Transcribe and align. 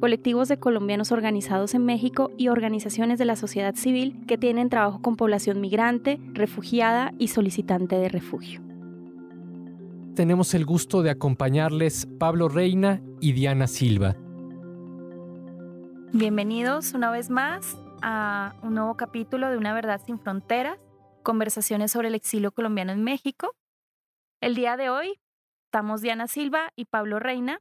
colectivos 0.00 0.48
de 0.48 0.58
colombianos 0.58 1.12
organizados 1.12 1.74
en 1.74 1.84
México 1.84 2.30
y 2.36 2.48
organizaciones 2.48 3.18
de 3.18 3.24
la 3.24 3.36
sociedad 3.36 3.74
civil 3.74 4.24
que 4.26 4.38
tienen 4.38 4.68
trabajo 4.68 5.02
con 5.02 5.16
población 5.16 5.60
migrante, 5.60 6.20
refugiada 6.32 7.12
y 7.18 7.28
solicitante 7.28 7.96
de 7.96 8.08
refugio. 8.08 8.62
Tenemos 10.14 10.54
el 10.54 10.64
gusto 10.64 11.02
de 11.02 11.10
acompañarles 11.10 12.06
Pablo 12.18 12.48
Reina 12.48 13.00
y 13.20 13.32
Diana 13.32 13.66
Silva. 13.66 14.16
Bienvenidos 16.12 16.94
una 16.94 17.10
vez 17.10 17.30
más 17.30 17.76
a 18.02 18.54
un 18.62 18.74
nuevo 18.74 18.96
capítulo 18.96 19.50
de 19.50 19.56
Una 19.56 19.74
Verdad 19.74 20.00
sin 20.04 20.18
Fronteras, 20.18 20.78
conversaciones 21.22 21.92
sobre 21.92 22.08
el 22.08 22.14
exilio 22.14 22.52
colombiano 22.52 22.92
en 22.92 23.04
México. 23.04 23.54
El 24.40 24.54
día 24.54 24.76
de 24.76 24.90
hoy 24.90 25.20
estamos 25.66 26.00
Diana 26.00 26.26
Silva 26.28 26.70
y 26.74 26.86
Pablo 26.86 27.18
Reina 27.18 27.60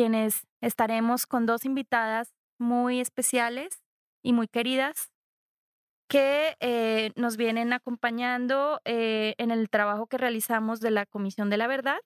quienes 0.00 0.46
estaremos 0.62 1.26
con 1.26 1.44
dos 1.44 1.66
invitadas 1.66 2.32
muy 2.58 3.00
especiales 3.00 3.82
y 4.24 4.32
muy 4.32 4.48
queridas 4.48 5.10
que 6.08 6.56
eh, 6.60 7.12
nos 7.16 7.36
vienen 7.36 7.74
acompañando 7.74 8.80
eh, 8.86 9.34
en 9.36 9.50
el 9.50 9.68
trabajo 9.68 10.06
que 10.06 10.16
realizamos 10.16 10.80
de 10.80 10.90
la 10.90 11.04
Comisión 11.04 11.50
de 11.50 11.58
la 11.58 11.66
Verdad. 11.66 11.98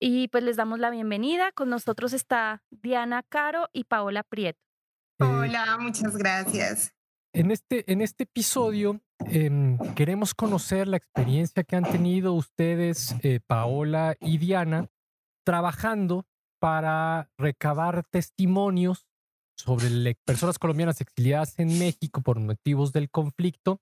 Y 0.00 0.28
pues 0.28 0.44
les 0.44 0.54
damos 0.54 0.78
la 0.78 0.90
bienvenida. 0.90 1.50
Con 1.50 1.68
nosotros 1.68 2.12
está 2.12 2.62
Diana 2.70 3.24
Caro 3.28 3.68
y 3.72 3.82
Paola 3.82 4.22
Prieto. 4.22 4.60
Eh, 5.18 5.24
Hola, 5.24 5.78
muchas 5.80 6.16
gracias. 6.16 6.94
En 7.32 7.50
este, 7.50 7.90
en 7.90 8.02
este 8.02 8.22
episodio 8.22 9.00
em, 9.26 9.78
queremos 9.96 10.32
conocer 10.32 10.86
la 10.86 10.98
experiencia 10.98 11.64
que 11.64 11.74
han 11.74 11.90
tenido 11.90 12.34
ustedes, 12.34 13.16
Paola 13.48 14.14
y 14.20 14.38
Diana, 14.38 14.86
trabajando 15.44 16.24
para 16.58 17.30
recabar 17.38 18.04
testimonios 18.10 19.06
sobre 19.56 20.14
personas 20.24 20.58
colombianas 20.58 21.00
exiliadas 21.00 21.58
en 21.58 21.78
México 21.78 22.22
por 22.22 22.38
motivos 22.38 22.92
del 22.92 23.10
conflicto 23.10 23.80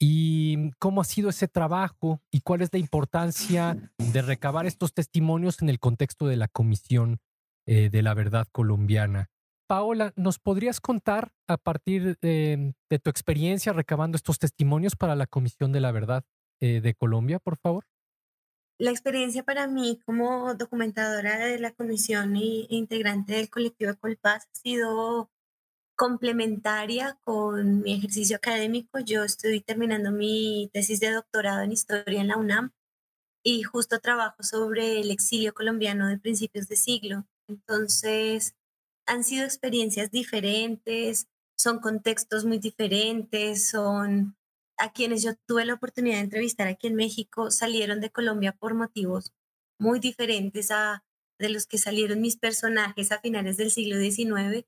y 0.00 0.70
cómo 0.78 1.00
ha 1.00 1.04
sido 1.04 1.30
ese 1.30 1.48
trabajo 1.48 2.20
y 2.30 2.40
cuál 2.40 2.62
es 2.62 2.70
la 2.72 2.78
importancia 2.78 3.92
de 3.98 4.22
recabar 4.22 4.66
estos 4.66 4.92
testimonios 4.92 5.62
en 5.62 5.68
el 5.68 5.78
contexto 5.78 6.26
de 6.26 6.36
la 6.36 6.48
Comisión 6.48 7.20
eh, 7.66 7.90
de 7.90 8.02
la 8.02 8.14
Verdad 8.14 8.46
Colombiana. 8.50 9.30
Paola, 9.66 10.12
¿nos 10.16 10.38
podrías 10.38 10.80
contar 10.80 11.32
a 11.48 11.56
partir 11.56 12.18
de, 12.20 12.74
tu 13.02 13.10
experiencia 13.10 13.72
recabando 13.72 14.16
estos 14.16 14.38
testimonios 14.38 14.96
para 14.96 15.16
la 15.16 15.26
Comisión 15.26 15.72
de 15.72 15.80
la 15.80 15.92
Verdad 15.92 16.24
eh, 16.60 16.80
de 16.80 16.94
Colombia, 16.94 17.38
por 17.38 17.56
favor? 17.56 17.84
La 18.78 18.90
experiencia 18.90 19.44
para 19.44 19.68
mí 19.68 20.00
como 20.04 20.54
documentadora 20.54 21.38
de 21.38 21.60
la 21.60 21.72
comisión 21.72 22.34
e 22.34 22.66
integrante 22.70 23.34
del 23.34 23.48
colectivo 23.48 23.94
Colpaz 24.00 24.46
ha 24.46 24.58
sido 24.58 25.30
complementaria 25.96 27.16
con 27.22 27.82
mi 27.82 27.94
ejercicio 27.94 28.36
académico. 28.36 28.98
Yo 28.98 29.22
estoy 29.22 29.60
terminando 29.60 30.10
mi 30.10 30.70
tesis 30.72 30.98
de 30.98 31.12
doctorado 31.12 31.62
en 31.62 31.70
historia 31.70 32.20
en 32.20 32.28
la 32.28 32.36
UNAM 32.36 32.72
y 33.44 33.62
justo 33.62 34.00
trabajo 34.00 34.42
sobre 34.42 35.00
el 35.00 35.12
exilio 35.12 35.54
colombiano 35.54 36.08
de 36.08 36.18
principios 36.18 36.66
de 36.66 36.74
siglo. 36.74 37.26
Entonces, 37.46 38.56
han 39.06 39.22
sido 39.22 39.44
experiencias 39.44 40.10
diferentes, 40.10 41.28
son 41.56 41.78
contextos 41.78 42.44
muy 42.44 42.58
diferentes, 42.58 43.68
son 43.70 44.36
a 44.78 44.92
quienes 44.92 45.22
yo 45.22 45.32
tuve 45.46 45.64
la 45.64 45.74
oportunidad 45.74 46.16
de 46.16 46.22
entrevistar 46.24 46.66
aquí 46.66 46.86
en 46.86 46.96
México 46.96 47.50
salieron 47.50 48.00
de 48.00 48.10
Colombia 48.10 48.52
por 48.52 48.74
motivos 48.74 49.32
muy 49.78 50.00
diferentes 50.00 50.70
a 50.70 51.04
de 51.38 51.48
los 51.48 51.66
que 51.66 51.78
salieron 51.78 52.20
mis 52.20 52.36
personajes 52.36 53.12
a 53.12 53.20
finales 53.20 53.56
del 53.56 53.70
siglo 53.70 53.98
XIX, 53.98 54.66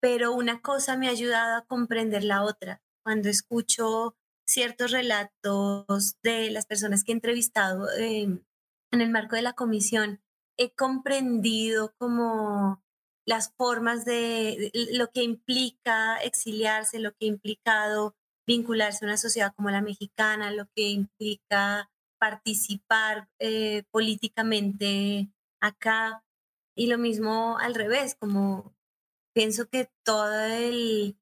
pero 0.00 0.32
una 0.32 0.60
cosa 0.60 0.96
me 0.96 1.08
ha 1.08 1.12
ayudado 1.12 1.56
a 1.56 1.66
comprender 1.66 2.24
la 2.24 2.42
otra. 2.42 2.82
Cuando 3.04 3.28
escucho 3.28 4.16
ciertos 4.46 4.90
relatos 4.90 6.16
de 6.22 6.50
las 6.50 6.66
personas 6.66 7.04
que 7.04 7.12
he 7.12 7.14
entrevistado 7.14 7.88
em, 7.96 8.42
en 8.90 9.00
el 9.00 9.10
marco 9.10 9.36
de 9.36 9.42
la 9.42 9.52
comisión, 9.52 10.20
he 10.56 10.74
comprendido 10.74 11.94
como 11.98 12.82
las 13.24 13.52
formas 13.56 14.04
de 14.04 14.72
lo 14.92 15.10
que 15.10 15.22
implica 15.22 16.16
exiliarse, 16.18 16.98
lo 16.98 17.12
que 17.12 17.26
ha 17.26 17.28
implicado 17.28 18.16
vincularse 18.48 19.04
a 19.04 19.08
una 19.08 19.18
sociedad 19.18 19.52
como 19.54 19.68
la 19.70 19.82
mexicana, 19.82 20.50
lo 20.50 20.66
que 20.74 20.88
implica 20.88 21.90
participar 22.18 23.28
eh, 23.38 23.84
políticamente 23.90 25.28
acá. 25.60 26.24
Y 26.74 26.86
lo 26.86 26.96
mismo 26.96 27.58
al 27.58 27.74
revés, 27.74 28.16
como 28.18 28.74
pienso 29.34 29.68
que 29.68 29.90
todo 30.02 30.40
el, 30.46 31.18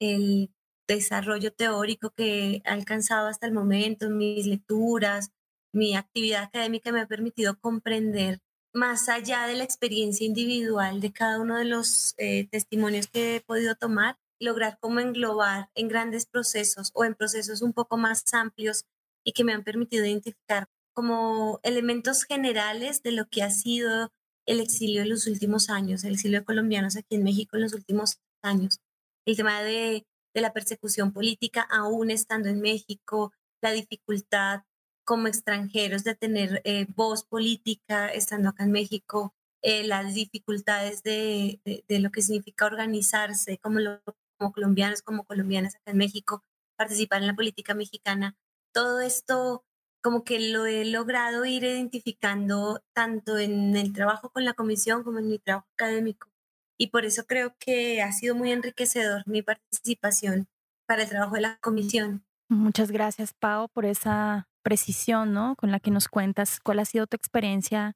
el 0.00 0.50
desarrollo 0.88 1.52
teórico 1.52 2.10
que 2.10 2.56
he 2.56 2.62
alcanzado 2.64 3.28
hasta 3.28 3.46
el 3.46 3.52
momento, 3.52 4.08
mis 4.08 4.46
lecturas, 4.46 5.30
mi 5.74 5.94
actividad 5.94 6.44
académica 6.44 6.90
me 6.90 7.02
ha 7.02 7.06
permitido 7.06 7.58
comprender 7.60 8.40
más 8.72 9.10
allá 9.10 9.46
de 9.46 9.56
la 9.56 9.64
experiencia 9.64 10.26
individual 10.26 11.02
de 11.02 11.12
cada 11.12 11.38
uno 11.38 11.58
de 11.58 11.66
los 11.66 12.14
eh, 12.16 12.48
testimonios 12.50 13.08
que 13.08 13.36
he 13.36 13.40
podido 13.42 13.74
tomar, 13.74 14.16
lograr 14.42 14.78
como 14.80 15.00
englobar 15.00 15.70
en 15.74 15.88
grandes 15.88 16.26
procesos 16.26 16.90
o 16.94 17.04
en 17.04 17.14
procesos 17.14 17.62
un 17.62 17.72
poco 17.72 17.96
más 17.96 18.24
amplios 18.34 18.84
y 19.24 19.32
que 19.32 19.44
me 19.44 19.52
han 19.52 19.62
permitido 19.62 20.04
identificar 20.04 20.68
como 20.94 21.60
elementos 21.62 22.24
generales 22.24 23.02
de 23.02 23.12
lo 23.12 23.28
que 23.28 23.42
ha 23.42 23.50
sido 23.50 24.12
el 24.46 24.60
exilio 24.60 25.02
en 25.02 25.10
los 25.10 25.26
últimos 25.26 25.70
años, 25.70 26.04
el 26.04 26.14
exilio 26.14 26.40
de 26.40 26.44
colombianos 26.44 26.96
aquí 26.96 27.14
en 27.14 27.22
México 27.22 27.56
en 27.56 27.62
los 27.62 27.72
últimos 27.72 28.18
años. 28.42 28.80
El 29.24 29.36
tema 29.36 29.62
de, 29.62 30.04
la 30.34 30.52
persecución 30.52 31.12
política 31.12 31.62
aún 31.70 32.10
estando 32.10 32.48
en 32.48 32.60
México, 32.60 33.32
la 33.62 33.70
dificultad 33.70 34.62
como 35.04 35.28
extranjeros 35.28 36.04
de 36.04 36.14
tener 36.14 36.62
eh, 36.64 36.86
voz 36.96 37.24
política 37.24 38.08
estando 38.08 38.48
acá 38.48 38.64
en 38.64 38.72
México, 38.72 39.34
eh, 39.62 39.84
las 39.84 40.14
dificultades 40.14 41.02
de, 41.02 41.60
de, 41.86 42.00
lo 42.00 42.10
que 42.10 42.22
significa 42.22 42.66
organizarse, 42.66 43.58
como 43.58 43.78
lo 43.78 44.00
como 44.42 44.52
colombianos, 44.52 45.02
como 45.02 45.24
colombianas 45.24 45.76
en 45.86 45.96
México, 45.96 46.42
participar 46.76 47.20
en 47.20 47.28
la 47.28 47.34
política 47.34 47.74
mexicana. 47.74 48.36
Todo 48.72 49.00
esto 49.00 49.64
como 50.02 50.24
que 50.24 50.50
lo 50.50 50.66
he 50.66 50.84
logrado 50.84 51.44
ir 51.44 51.62
identificando 51.62 52.82
tanto 52.92 53.38
en 53.38 53.76
el 53.76 53.92
trabajo 53.92 54.30
con 54.30 54.44
la 54.44 54.54
comisión 54.54 55.04
como 55.04 55.20
en 55.20 55.28
mi 55.28 55.38
trabajo 55.38 55.68
académico. 55.74 56.28
Y 56.76 56.88
por 56.88 57.04
eso 57.04 57.24
creo 57.24 57.54
que 57.60 58.02
ha 58.02 58.10
sido 58.10 58.34
muy 58.34 58.50
enriquecedor 58.50 59.22
mi 59.26 59.42
participación 59.42 60.48
para 60.88 61.04
el 61.04 61.08
trabajo 61.08 61.36
de 61.36 61.42
la 61.42 61.58
comisión. 61.58 62.24
Muchas 62.48 62.90
gracias, 62.90 63.32
Pau, 63.32 63.68
por 63.68 63.84
esa 63.84 64.48
precisión, 64.62 65.32
¿no? 65.32 65.54
Con 65.54 65.70
la 65.70 65.78
que 65.78 65.92
nos 65.92 66.08
cuentas 66.08 66.58
cuál 66.58 66.80
ha 66.80 66.84
sido 66.84 67.06
tu 67.06 67.16
experiencia 67.16 67.94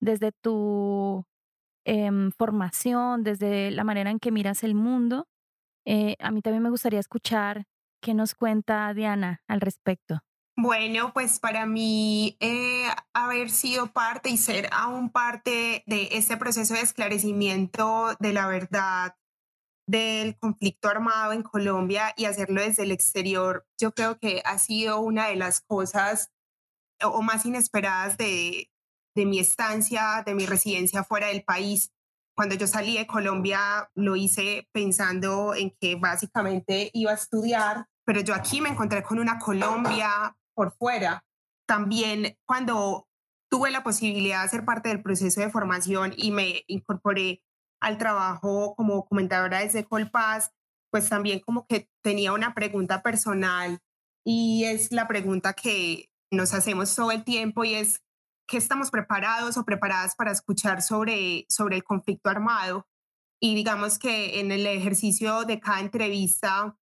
desde 0.00 0.30
tu 0.30 1.24
em, 1.84 2.30
formación, 2.30 3.24
desde 3.24 3.72
la 3.72 3.82
manera 3.82 4.12
en 4.12 4.20
que 4.20 4.30
miras 4.30 4.62
el 4.62 4.76
mundo 4.76 5.26
eh, 5.84 6.16
a 6.18 6.30
mí 6.30 6.42
también 6.42 6.62
me 6.62 6.70
gustaría 6.70 7.00
escuchar 7.00 7.66
qué 8.00 8.14
nos 8.14 8.34
cuenta 8.34 8.92
Diana 8.94 9.42
al 9.48 9.60
respecto. 9.60 10.20
Bueno, 10.60 11.12
pues 11.12 11.38
para 11.38 11.66
mí 11.66 12.36
eh, 12.40 12.88
haber 13.12 13.48
sido 13.50 13.92
parte 13.92 14.28
y 14.28 14.36
ser 14.36 14.68
aún 14.72 15.10
parte 15.10 15.84
de 15.86 16.08
este 16.12 16.36
proceso 16.36 16.74
de 16.74 16.80
esclarecimiento 16.80 18.16
de 18.18 18.32
la 18.32 18.48
verdad 18.48 19.14
del 19.86 20.36
conflicto 20.36 20.88
armado 20.88 21.32
en 21.32 21.42
Colombia 21.42 22.12
y 22.16 22.26
hacerlo 22.26 22.60
desde 22.60 22.82
el 22.82 22.90
exterior, 22.90 23.66
yo 23.80 23.92
creo 23.92 24.18
que 24.18 24.42
ha 24.44 24.58
sido 24.58 25.00
una 25.00 25.28
de 25.28 25.36
las 25.36 25.60
cosas 25.60 26.30
o 27.02 27.22
más 27.22 27.46
inesperadas 27.46 28.18
de, 28.18 28.70
de 29.14 29.26
mi 29.26 29.38
estancia, 29.38 30.22
de 30.26 30.34
mi 30.34 30.44
residencia 30.44 31.04
fuera 31.04 31.28
del 31.28 31.42
país. 31.42 31.92
Cuando 32.38 32.54
yo 32.54 32.68
salí 32.68 32.96
de 32.96 33.08
Colombia 33.08 33.90
lo 33.96 34.14
hice 34.14 34.68
pensando 34.70 35.56
en 35.56 35.74
que 35.80 35.96
básicamente 35.96 36.88
iba 36.92 37.10
a 37.10 37.14
estudiar, 37.14 37.86
pero 38.04 38.20
yo 38.20 38.32
aquí 38.32 38.60
me 38.60 38.68
encontré 38.68 39.02
con 39.02 39.18
una 39.18 39.40
Colombia 39.40 40.36
por 40.54 40.72
fuera. 40.72 41.24
También 41.66 42.38
cuando 42.46 43.08
tuve 43.50 43.72
la 43.72 43.82
posibilidad 43.82 44.44
de 44.44 44.50
ser 44.50 44.64
parte 44.64 44.88
del 44.88 45.02
proceso 45.02 45.40
de 45.40 45.50
formación 45.50 46.14
y 46.16 46.30
me 46.30 46.62
incorporé 46.68 47.42
al 47.80 47.98
trabajo 47.98 48.76
como 48.76 49.04
comentadora 49.04 49.58
desde 49.58 49.84
Colpaz, 49.84 50.52
pues 50.92 51.08
también 51.08 51.40
como 51.40 51.66
que 51.66 51.90
tenía 52.04 52.32
una 52.32 52.54
pregunta 52.54 53.02
personal 53.02 53.80
y 54.24 54.62
es 54.62 54.92
la 54.92 55.08
pregunta 55.08 55.54
que 55.54 56.08
nos 56.30 56.54
hacemos 56.54 56.94
todo 56.94 57.10
el 57.10 57.24
tiempo 57.24 57.64
y 57.64 57.74
es, 57.74 58.00
¿qué 58.48 58.56
estamos 58.56 58.90
preparados 58.90 59.56
o 59.56 59.64
preparadas 59.64 60.16
para 60.16 60.32
escuchar 60.32 60.82
sobre, 60.82 61.44
sobre 61.48 61.76
el 61.76 61.84
conflicto 61.84 62.30
armado? 62.30 62.88
Y 63.40 63.54
digamos 63.54 63.98
que 63.98 64.40
en 64.40 64.50
el 64.50 64.66
ejercicio 64.66 65.44
de 65.44 65.60
cada 65.60 65.80
entrevista 65.80 66.76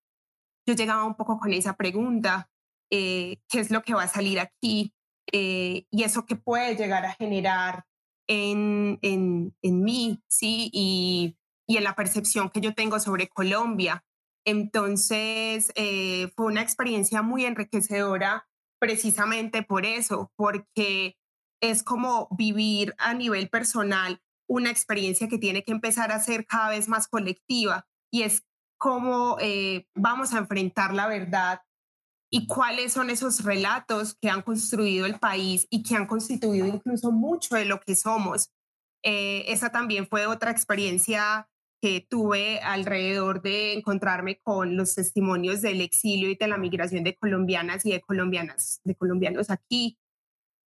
yo 0.66 0.74
llegaba 0.74 1.04
un 1.04 1.16
poco 1.16 1.38
con 1.38 1.52
esa 1.52 1.76
pregunta, 1.76 2.48
eh, 2.90 3.38
¿qué 3.48 3.60
es 3.60 3.70
lo 3.70 3.82
que 3.82 3.94
va 3.94 4.04
a 4.04 4.08
salir 4.08 4.40
aquí? 4.40 4.94
Eh, 5.32 5.86
y 5.90 6.04
eso 6.04 6.24
que 6.24 6.36
puede 6.36 6.76
llegar 6.76 7.04
a 7.04 7.14
generar 7.14 7.84
en, 8.28 8.98
en, 9.02 9.54
en 9.60 9.82
mí, 9.82 10.22
¿sí? 10.28 10.70
Y, 10.72 11.36
y, 11.68 11.76
en 11.76 11.84
la 11.84 11.94
percepción 11.94 12.50
que 12.50 12.60
yo 12.60 12.74
tengo 12.74 12.98
sobre 13.00 13.28
Colombia. 13.28 14.04
Entonces, 14.44 15.72
eh, 15.74 16.30
fue 16.36 16.46
una 16.46 16.62
experiencia 16.62 17.22
muy 17.22 17.44
enriquecedora 17.44 18.48
precisamente 18.78 19.62
por 19.62 19.84
eso, 19.84 20.32
porque 20.36 21.16
es 21.61 21.82
como 21.82 22.29
vivir 22.37 22.94
a 22.99 23.14
nivel 23.14 23.49
personal 23.49 24.20
una 24.49 24.70
experiencia 24.70 25.29
que 25.29 25.38
tiene 25.38 25.64
que 25.64 25.73
empezar 25.73 26.12
a 26.12 26.20
ser 26.20 26.47
cada 26.47 26.70
vez 26.70 26.88
más 26.88 27.08
colectiva 27.08 27.87
y 28.12 28.23
es 28.23 28.44
cómo 28.79 29.37
eh, 29.41 29.87
vamos 29.94 30.35
a 30.35 30.38
enfrentar 30.38 30.94
la 30.94 31.06
verdad 31.06 31.61
y 32.31 32.47
cuáles 32.47 32.93
son 32.93 33.11
esos 33.11 33.44
relatos 33.44 34.17
que 34.20 34.29
han 34.29 34.43
construido 34.43 35.06
el 35.06 35.19
país 35.19 35.67
y 35.70 35.82
que 35.82 35.94
han 35.94 36.06
constituido 36.06 36.67
incluso 36.67 37.12
mucho 37.12 37.55
de 37.55 37.64
lo 37.64 37.81
que 37.81 37.94
somos. 37.94 38.52
Eh, 39.02 39.44
esa 39.49 39.70
también 39.70 40.06
fue 40.09 40.26
otra 40.26 40.50
experiencia 40.50 41.49
que 41.81 42.05
tuve 42.09 42.59
alrededor 42.61 43.43
de 43.43 43.75
encontrarme 43.75 44.41
con 44.43 44.76
los 44.76 44.94
testimonios 44.94 45.62
del 45.62 45.81
exilio 45.81 46.31
y 46.31 46.35
de 46.35 46.49
la 46.49 46.59
migración 46.59 47.05
de 47.05 47.14
colombianas 47.14 47.85
y 47.87 47.93
de 47.93 48.00
colombianas, 48.00 48.81
de 48.82 48.94
colombianos 48.94 49.50
aquí. 49.50 49.99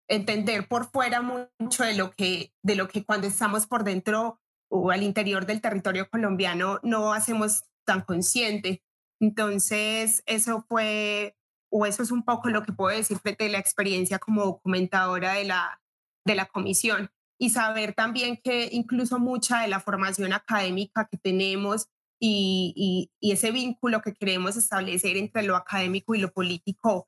Entender 0.09 0.67
por 0.67 0.89
fuera 0.91 1.21
mucho 1.21 1.83
de 1.83 1.95
lo 1.95 2.11
que, 2.11 2.53
de 2.63 2.75
lo 2.75 2.88
que 2.88 3.06
cuando 3.06 3.27
estamos 3.27 3.67
por 3.67 3.83
dentro 3.83 4.39
o 4.69 4.91
al 4.91 5.03
interior 5.03 5.45
del 5.45 5.61
territorio 5.61 6.09
colombiano 6.09 6.79
no 6.83 7.13
hacemos 7.13 7.63
tan 7.85 8.01
consciente. 8.01 8.83
Entonces, 9.21 10.23
eso 10.25 10.65
fue 10.67 11.35
o 11.71 11.85
eso 11.85 12.03
es 12.03 12.11
un 12.11 12.23
poco 12.23 12.50
lo 12.50 12.63
que 12.63 12.73
puedo 12.73 12.95
decir 12.95 13.19
a 13.23 13.44
la 13.47 13.59
experiencia 13.59 14.19
como 14.19 14.44
documentadora 14.44 15.33
de 15.33 15.45
la, 15.45 15.81
de 16.25 16.35
la 16.35 16.45
comisión. 16.45 17.11
Y 17.39 17.51
saber 17.51 17.94
también 17.94 18.38
que 18.44 18.69
incluso 18.71 19.19
mucha 19.19 19.61
de 19.61 19.69
la 19.69 19.79
formación 19.79 20.33
académica 20.33 21.07
que 21.09 21.17
tenemos 21.17 21.88
y, 22.19 23.09
y, 23.21 23.31
ese 23.31 23.51
vínculo 23.51 24.01
que 24.01 24.13
queremos 24.13 24.57
establecer 24.57 25.15
entre 25.15 25.44
lo 25.44 25.56
académico 25.56 26.15
y 26.15 26.19
lo 26.19 26.33
político 26.33 27.07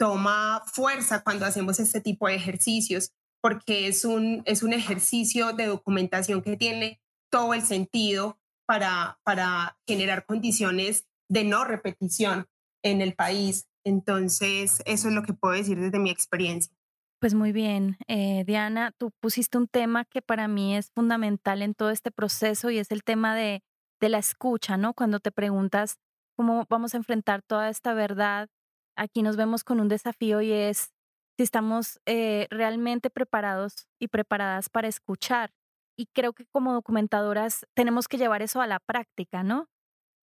toma 0.00 0.62
fuerza 0.66 1.22
cuando 1.22 1.44
hacemos 1.44 1.78
este 1.78 2.00
tipo 2.00 2.26
de 2.26 2.34
ejercicios, 2.34 3.12
porque 3.42 3.86
es 3.86 4.06
un, 4.06 4.42
es 4.46 4.62
un 4.62 4.72
ejercicio 4.72 5.52
de 5.52 5.66
documentación 5.66 6.40
que 6.40 6.56
tiene 6.56 7.02
todo 7.30 7.52
el 7.52 7.60
sentido 7.60 8.40
para, 8.66 9.20
para 9.24 9.78
generar 9.86 10.24
condiciones 10.24 11.06
de 11.28 11.44
no 11.44 11.64
repetición 11.64 12.46
en 12.82 13.02
el 13.02 13.14
país 13.14 13.66
entonces, 13.84 14.82
eso 14.84 15.08
es 15.08 15.14
lo 15.14 15.22
que 15.22 15.32
puedo 15.32 15.54
decir 15.54 15.78
desde 15.78 15.98
mi 15.98 16.10
experiencia. 16.10 16.74
Pues 17.18 17.34
muy 17.34 17.52
bien, 17.52 17.98
eh, 18.08 18.44
Diana, 18.46 18.92
tú 18.96 19.10
pusiste 19.20 19.58
un 19.58 19.68
tema 19.68 20.04
que 20.04 20.22
para 20.22 20.48
mí 20.48 20.76
es 20.76 20.90
fundamental 20.90 21.62
en 21.62 21.74
todo 21.74 21.90
este 21.90 22.10
proceso 22.10 22.70
y 22.70 22.78
es 22.78 22.90
el 22.90 23.04
tema 23.04 23.34
de, 23.34 23.62
de 24.00 24.08
la 24.08 24.18
escucha, 24.18 24.76
¿no? 24.76 24.94
Cuando 24.94 25.20
te 25.20 25.30
preguntas 25.30 25.98
cómo 26.34 26.66
vamos 26.70 26.94
a 26.94 26.96
enfrentar 26.96 27.42
toda 27.42 27.68
esta 27.68 27.92
verdad, 27.92 28.48
aquí 28.96 29.22
nos 29.22 29.36
vemos 29.36 29.64
con 29.64 29.80
un 29.80 29.88
desafío 29.88 30.40
y 30.40 30.52
es 30.52 30.92
si 31.36 31.44
estamos 31.44 32.00
eh, 32.06 32.46
realmente 32.50 33.10
preparados 33.10 33.88
y 33.98 34.08
preparadas 34.08 34.68
para 34.68 34.88
escuchar. 34.88 35.52
Y 35.96 36.06
creo 36.06 36.32
que 36.32 36.46
como 36.46 36.72
documentadoras 36.72 37.66
tenemos 37.74 38.08
que 38.08 38.18
llevar 38.18 38.42
eso 38.42 38.60
a 38.60 38.66
la 38.66 38.78
práctica, 38.78 39.42
¿no? 39.42 39.68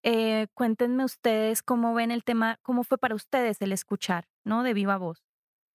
Eh, 0.03 0.47
cuéntenme 0.53 1.03
ustedes 1.03 1.63
cómo 1.63 1.93
ven 1.93 2.11
el 2.11 2.23
tema, 2.23 2.59
cómo 2.61 2.83
fue 2.83 2.97
para 2.97 3.15
ustedes 3.15 3.61
el 3.61 3.71
escuchar, 3.71 4.27
¿no? 4.45 4.63
De 4.63 4.73
viva 4.73 4.97
voz. 4.97 5.23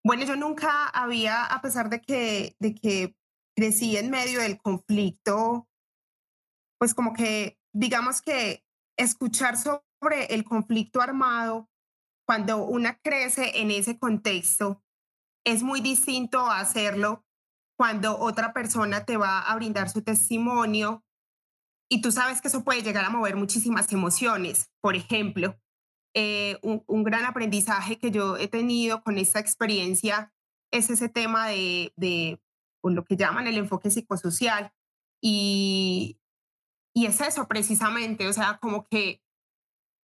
Bueno, 0.05 0.25
yo 0.25 0.35
nunca 0.35 0.87
había, 0.87 1.45
a 1.45 1.61
pesar 1.61 1.89
de 1.89 2.01
que, 2.01 2.55
de 2.59 2.75
que 2.75 3.15
crecí 3.55 3.95
en 3.97 4.09
medio 4.09 4.41
del 4.41 4.57
conflicto, 4.57 5.67
pues 6.79 6.93
como 6.93 7.13
que, 7.13 7.57
digamos 7.73 8.21
que 8.21 8.63
escuchar 8.97 9.57
sobre 9.57 10.25
el 10.29 10.43
conflicto 10.43 11.01
armado 11.01 11.69
cuando 12.25 12.65
una 12.65 12.99
crece 12.99 13.59
en 13.61 13.71
ese 13.71 13.97
contexto 13.97 14.83
es 15.45 15.63
muy 15.63 15.81
distinto 15.81 16.39
a 16.39 16.59
hacerlo 16.59 17.25
cuando 17.77 18.17
otra 18.19 18.53
persona 18.53 19.05
te 19.05 19.17
va 19.17 19.41
a 19.41 19.55
brindar 19.55 19.89
su 19.89 20.01
testimonio 20.01 21.03
y 21.89 22.01
tú 22.01 22.11
sabes 22.11 22.41
que 22.41 22.47
eso 22.47 22.63
puede 22.63 22.81
llegar 22.81 23.05
a 23.05 23.09
mover 23.09 23.35
muchísimas 23.35 23.91
emociones. 23.91 24.71
Por 24.81 24.95
ejemplo, 24.95 25.59
eh, 26.15 26.59
un, 26.61 27.03
gran 27.03 27.25
aprendizaje 27.25 27.97
que 27.97 28.11
yo 28.11 28.37
he 28.37 28.47
tenido 28.47 29.03
con 29.03 29.17
esta 29.17 29.39
experiencia 29.39 30.33
es 30.71 30.89
ese 30.89 31.09
tema 31.09 31.47
de, 31.47 31.93
de 31.95 32.39
lo 32.83 33.03
que 33.03 33.17
llaman 33.17 33.47
el 33.47 33.57
enfoque 33.57 33.91
psicosocial. 33.91 34.71
Y, 35.21 36.19
y 36.95 37.05
es 37.07 37.19
eso 37.21 37.47
precisamente, 37.47 38.27
o 38.27 38.33
sea, 38.33 38.57
como 38.59 38.85
que 38.87 39.22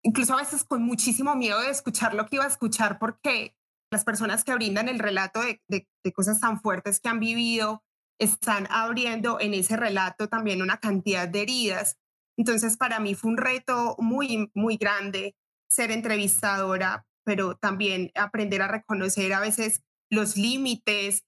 incluso 0.02 0.34
a 0.34 0.38
veces 0.38 0.64
con 0.64 0.82
muchísimo 0.82 1.34
miedo 1.34 1.60
de 1.60 1.70
escuchar 1.70 2.14
lo 2.14 2.26
que 2.26 2.36
iba 2.36 2.44
a 2.44 2.48
escuchar 2.48 2.98
porque 2.98 3.56
las 3.90 4.04
personas 4.04 4.44
que 4.44 4.54
brindan 4.54 4.88
el 4.88 4.98
relato 4.98 5.40
de, 5.40 5.62
de, 5.68 5.88
de 6.04 6.12
cosas 6.12 6.40
tan 6.40 6.60
fuertes 6.60 7.00
que 7.00 7.08
han 7.08 7.20
vivido, 7.20 7.82
están 8.20 8.66
abriendo 8.70 9.40
en 9.40 9.54
ese 9.54 9.76
relato 9.76 10.28
también 10.28 10.62
una 10.62 10.78
cantidad 10.78 11.28
de 11.28 11.42
heridas. 11.42 11.96
Entonces, 12.36 12.76
para 12.76 13.00
mí 13.00 13.14
fue 13.14 13.30
un 13.30 13.36
reto 13.36 13.96
muy, 13.98 14.50
muy 14.54 14.76
grande 14.76 15.36
ser 15.68 15.90
entrevistadora, 15.90 17.06
pero 17.24 17.56
también 17.56 18.10
aprender 18.14 18.62
a 18.62 18.68
reconocer 18.68 19.32
a 19.32 19.40
veces 19.40 19.82
los 20.10 20.36
límites 20.36 21.24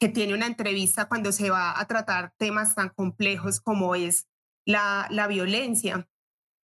que 0.00 0.08
tiene 0.08 0.34
una 0.34 0.46
entrevista 0.46 1.08
cuando 1.08 1.32
se 1.32 1.50
va 1.50 1.78
a 1.78 1.86
tratar 1.86 2.34
temas 2.38 2.74
tan 2.74 2.90
complejos 2.90 3.60
como 3.60 3.94
es 3.94 4.26
la, 4.66 5.06
la 5.10 5.26
violencia. 5.28 6.08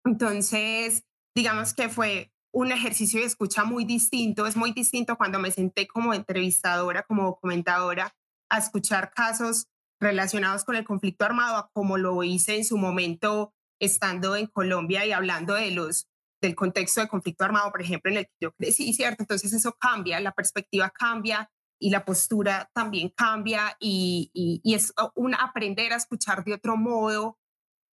Entonces, 0.04 1.04
digamos 1.34 1.74
que 1.74 1.88
fue 1.88 2.32
un 2.52 2.72
ejercicio 2.72 3.20
de 3.20 3.26
escucha 3.26 3.64
muy 3.64 3.84
distinto. 3.84 4.46
Es 4.46 4.56
muy 4.56 4.72
distinto 4.72 5.16
cuando 5.16 5.38
me 5.38 5.50
senté 5.50 5.86
como 5.86 6.14
entrevistadora, 6.14 7.04
como 7.04 7.24
documentadora, 7.24 8.14
a 8.50 8.58
escuchar 8.58 9.12
casos 9.12 9.68
relacionados 10.00 10.64
con 10.64 10.76
el 10.76 10.84
conflicto 10.84 11.24
armado, 11.24 11.70
como 11.72 11.98
lo 11.98 12.22
hice 12.24 12.56
en 12.56 12.64
su 12.64 12.78
momento 12.78 13.54
estando 13.80 14.36
en 14.36 14.46
Colombia 14.46 15.06
y 15.06 15.12
hablando 15.12 15.54
de 15.54 15.70
los 15.70 16.06
del 16.42 16.54
contexto 16.54 17.02
de 17.02 17.08
conflicto 17.08 17.44
armado, 17.44 17.70
por 17.70 17.82
ejemplo, 17.82 18.10
en 18.10 18.18
el 18.18 18.24
que 18.24 18.32
yo 18.40 18.52
crecí, 18.52 18.94
¿cierto? 18.94 19.22
Entonces 19.22 19.52
eso 19.52 19.76
cambia, 19.78 20.20
la 20.20 20.32
perspectiva 20.32 20.88
cambia 20.90 21.50
y 21.78 21.90
la 21.90 22.04
postura 22.04 22.70
también 22.74 23.10
cambia 23.10 23.76
y, 23.78 24.30
y, 24.32 24.74
es 24.74 24.92
un 25.14 25.34
aprender 25.34 25.92
a 25.92 25.96
escuchar 25.96 26.44
de 26.44 26.54
otro 26.54 26.76
modo 26.76 27.38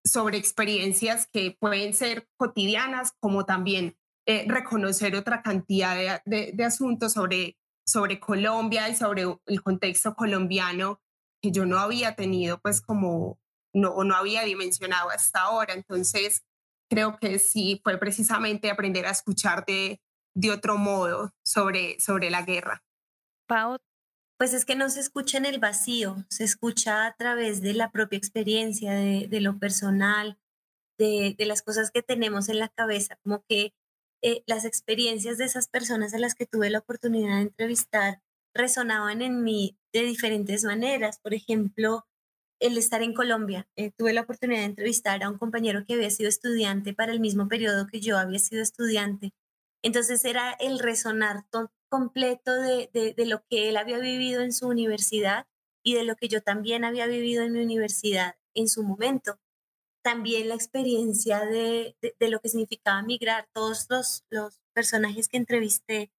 sobre 0.08 0.38
experiencias 0.38 1.28
que 1.32 1.56
pueden 1.60 1.94
ser 1.94 2.28
cotidianas, 2.38 3.14
como 3.20 3.46
también 3.46 3.98
eh, 4.26 4.46
reconocer 4.48 5.16
otra 5.16 5.42
cantidad 5.42 6.22
de, 6.26 6.52
de, 6.54 6.64
asuntos 6.64 7.14
sobre, 7.14 7.58
sobre 7.86 8.20
Colombia 8.20 8.90
y 8.90 8.96
sobre 8.96 9.24
el 9.46 9.62
contexto 9.64 10.16
colombiano 10.16 11.02
que 11.42 11.52
yo 11.52 11.66
no 11.66 11.80
había 11.80 12.16
tenido, 12.16 12.60
pues 12.60 12.82
como 12.82 13.40
no, 13.74 13.92
o 13.92 14.04
no 14.04 14.16
había 14.16 14.44
dimensionado 14.44 15.10
hasta 15.10 15.42
ahora. 15.42 15.74
Entonces, 15.74 16.44
creo 16.90 17.18
que 17.18 17.40
sí 17.40 17.80
fue 17.84 17.98
precisamente 17.98 18.70
aprender 18.70 19.06
a 19.06 19.12
escuchar 19.12 19.66
de, 19.66 20.02
otro 20.52 20.78
modo 20.78 21.34
sobre, 21.44 22.00
sobre 22.00 22.30
la 22.30 22.44
guerra. 22.44 22.84
Pau. 23.48 23.78
Pues 24.38 24.54
es 24.54 24.66
que 24.66 24.76
no 24.76 24.90
se 24.90 25.00
escucha 25.00 25.38
en 25.40 25.46
el 25.46 25.60
vacío, 25.60 26.26
se 26.30 26.44
escucha 26.44 27.08
a 27.08 27.16
través 27.16 27.62
de 27.62 27.74
la 27.74 27.92
propia 27.92 28.18
experiencia, 28.18 28.94
de, 28.94 29.42
lo 29.42 29.58
personal, 29.58 30.38
de, 31.00 31.36
las 31.40 31.64
cosas 31.64 31.90
que 31.90 32.04
tenemos 32.04 32.48
en 32.48 32.60
la 32.60 32.70
cabeza, 32.70 33.18
como 33.24 33.44
que 33.48 33.74
eh, 34.22 34.44
las 34.46 34.64
experiencias 34.66 35.38
de 35.38 35.46
esas 35.46 35.68
personas 35.68 36.14
a 36.14 36.20
las 36.20 36.36
que 36.36 36.46
tuve 36.46 36.70
la 36.70 36.80
oportunidad 36.80 37.38
de 37.38 37.44
entrevistar 37.44 38.22
resonaban 38.54 39.22
en 39.22 39.44
mí 39.44 39.78
de 39.94 40.04
diferentes 40.04 40.64
maneras. 40.64 41.20
Por 41.20 41.34
ejemplo, 41.34 42.06
el 42.60 42.78
estar 42.78 43.02
en 43.02 43.14
Colombia. 43.14 43.68
Eh, 43.76 43.92
tuve 43.92 44.14
la 44.14 44.22
oportunidad 44.22 44.62
de 44.62 44.66
entrevistar 44.66 45.24
a 45.24 45.30
un 45.30 45.38
compañero 45.38 45.86
que 45.86 45.94
había 45.94 46.10
sido 46.10 46.30
estudiante 46.30 46.94
para 46.94 47.12
el 47.12 47.20
mismo 47.20 47.48
periodo 47.48 47.88
que 47.88 48.02
yo 48.02 48.18
había 48.18 48.40
sido 48.40 48.62
estudiante. 48.62 49.34
Entonces 49.84 50.26
era 50.26 50.52
el 50.54 50.80
resonar 50.80 51.44
completo 51.90 52.54
de, 52.56 52.90
de, 52.94 53.26
lo 53.26 53.44
que 53.50 53.70
él 53.70 53.78
había 53.78 54.00
vivido 54.00 54.42
en 54.42 54.54
su 54.54 54.68
universidad 54.68 55.48
y 55.84 55.94
de 55.96 56.04
lo 56.04 56.16
que 56.16 56.28
yo 56.28 56.42
también 56.42 56.84
había 56.84 57.08
vivido 57.08 57.44
en 57.44 57.54
mi 57.54 57.62
universidad 57.62 58.36
en 58.54 58.68
su 58.68 58.84
momento. 58.84 59.40
también 60.04 60.48
la 60.50 60.56
experiencia 60.56 61.42
de, 61.46 61.98
de, 62.02 62.30
lo 62.30 62.40
que 62.40 62.50
significaba 62.50 63.02
migrar. 63.02 63.50
Todos 63.54 63.88
los, 63.90 64.24
los 64.30 64.62
personajes 64.74 65.28
que 65.28 65.38
entrevisté 65.38 66.12